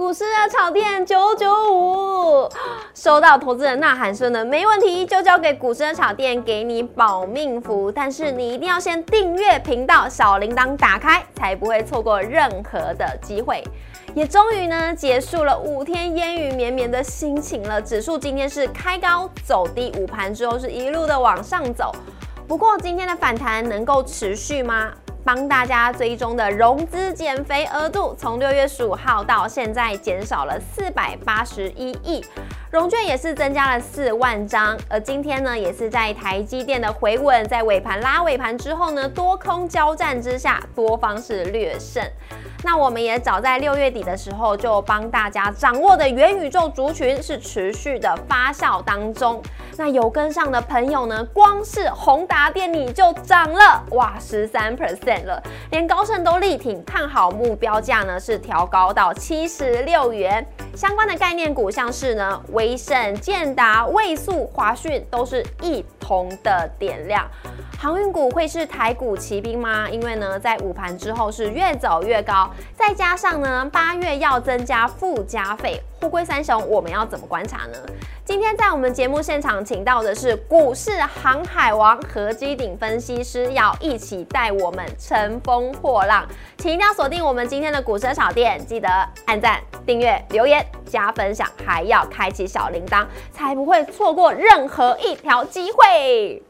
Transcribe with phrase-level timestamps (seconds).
[0.00, 2.48] 股市热炒店九九五，
[2.94, 7.92] 收到投资人呐喊声的没问题，就交给股市热炒店给你保命符。
[7.92, 13.62] 但是你一定要先订阅频道，小铃铛打开，才不会错过任何的机会。
[14.14, 21.94] 也终于呢结束了五天烟雨绵绵的心情了，指数今天是开高走低，午盘之后是一路的往上走。
[22.48, 24.90] 不过今天的反弹能够持续吗？
[25.24, 32.24] 帮大家追踪的融资减肥额度，从六月十五号到现在减少了四百八十一亿，
[32.70, 34.76] 融券也是增加了四万张。
[34.88, 42.02] 而今天呢，也是在台积电的回稳，在尾盘拉尾盘之后呢，多空交战之下，多方是略胜。
[42.62, 49.42] 那我们也早在六月底的时候就帮大家掌握的元宇宙族群是持续的发酵当中。
[49.80, 60.46] 那有跟上的朋友呢，光是宏达电你就涨了哇十三 percent 了，连高盛都力挺看好目标价呢是调高到七十六元。
[60.74, 67.26] 相关的概念股像是呢威盛、建达、位速、华讯都是一同的点亮。
[67.78, 69.88] 航运股会是台股骑兵吗？
[69.88, 77.78] 因为呢，在午盘之后是越走越高，再加上呢，八月要增加附加费，沪龟三雄我们要怎么观察呢？
[78.22, 88.88] 今天在我们节目现场请到的是股市航海王何基鼎分析师，要一起带我们乘风破浪，请一定要锁定我们今天的股市炒店，记得
[89.24, 96.42] 按赞、订阅、留言加分享，还要开启小铃铛，才不会错过任何一条机会。